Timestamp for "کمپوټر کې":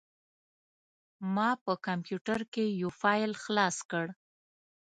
1.87-2.65